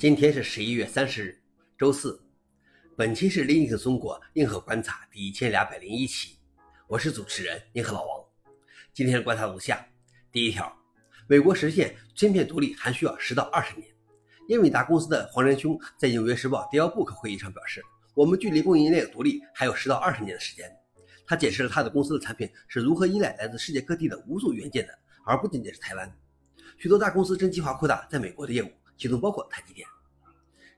[0.00, 1.38] 今天是十一月三十日，
[1.76, 2.18] 周四。
[2.96, 6.38] 本期是《Linux 中国硬核观察》第一千两百零一期，
[6.86, 8.24] 我是主持人硬核老王。
[8.94, 9.86] 今天的观察如下：
[10.32, 10.74] 第一条，
[11.28, 13.86] 美国实现芯片独立还需要十到二十年。
[14.48, 17.82] 英伟达公司的黄仁勋在《纽约时报》Dell Book 会议上表示，
[18.14, 20.74] 我们距离供应链独立还有十到二十年的时间。
[21.26, 26.10] 他解释了他的公司的产品是如何依赖来自世界各地的无数元件的，而不仅仅是台湾。
[26.78, 28.70] 许多大公司正计划扩大在美国的业务。
[29.00, 29.88] 其中包括台积电。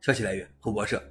[0.01, 1.03] 消息来源：彭博社。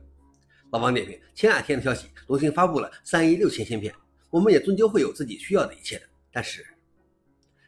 [0.72, 3.94] 老王点评：前两天的消息，龙芯发布了三亿六千芯片，
[4.30, 6.06] 我们也终究会有自己需要的一切的。
[6.32, 6.66] 但是，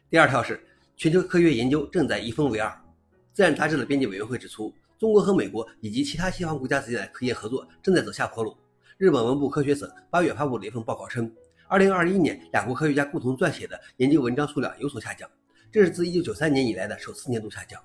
[0.08, 2.74] 第二条是全球科学研究正在一分为二。
[3.34, 8.56] 自然杂志的编辑委员会指出，中国和美国以及其他西方国家之间的科研合作正在走下坡路。
[8.96, 11.30] 日本文部科学省八月发布了一份报告称，
[11.68, 15.30] 二零二一年两国科学家共同撰写的研究文章数量有所下降，
[15.70, 17.78] 这是自一九九三年以来的首次年度下降。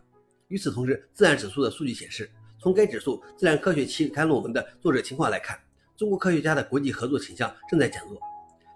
[0.49, 5.57] 与此同时，自然指数的数据显示，从该指数《自然科学》期刊论文的作者情况来看，
[5.95, 8.15] 中国科学家的国际合作倾向正在减弱。《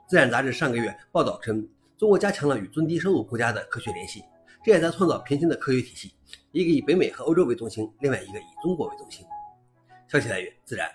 [0.08, 1.68] 自然》杂志上个月报道称，
[1.98, 4.24] 中国加强了与中低收入国家的科学联系，
[4.64, 6.14] 这也在创造平行的科学体系，
[6.52, 9.26] 一个以北美和欧洲为中心，另外一个以中国为中心。
[10.08, 10.88] 消息来源：《自然》。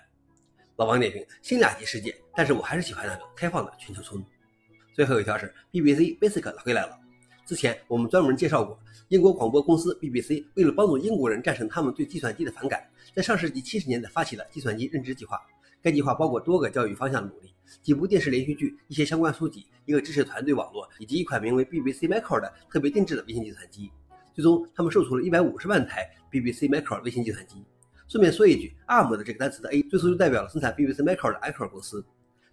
[0.77, 4.23] 老王点评：新两极世界，但是我还是喜欢那个开放的全球村。
[4.93, 6.97] 最后一条是 BBC Basic 回来了。
[7.49, 12.79] 之前我们专门介绍过，英国广播公司 BBC 为了帮助英国人战胜他们对计算机的反感，
[13.15, 15.41] 在上世纪七十年代发起了计算机认知计划。
[15.81, 23.89] 该计划包括多个教育方向的努力，几部电视连续剧、一些相关书籍、一个知识团队网络，以及一款名为 BBC Micro 的特别定制的微型计算机。
[24.31, 27.55] 最终，他们售出了一百五十万台 BBC Micro 微型计算机。
[28.07, 32.05] 顺便说一句，ARM 的这个单词的 A 最初就代表了生产 BBC Micro 的 Acro 公司。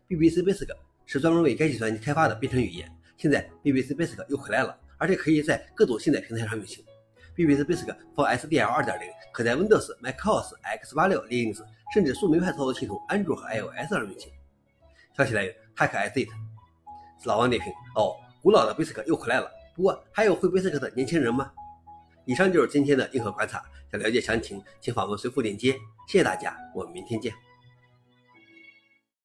[0.09, 0.75] BBC Basic
[1.05, 4.75] 是专门为该计算机开发的编程语言，现在 BBC Basic 又回来了。
[4.99, 6.85] 而且可以在各种现代平台上运行。
[7.35, 8.99] BBS Basic for SDL 2.0
[9.33, 14.33] 可在 Windows、macOS、x86、Linux，甚至树莓派操作系统安卓和 iOS 上运行。
[15.17, 16.29] 消息来源：HackIt。
[17.25, 19.51] 老王点评：哦，古老的 Basic 又回来了。
[19.75, 21.53] 不过，还有会 Basic 的年轻人吗？
[22.25, 23.63] 以上就是今天的硬核观察。
[23.93, 25.73] 想了解详情，请访问随附链接。
[26.09, 27.33] 谢谢大家，我们明天见。